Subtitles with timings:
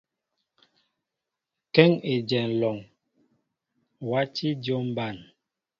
[1.73, 2.77] Kéŋ éjem alɔŋ
[4.09, 5.15] wati dyȏm ɓăn.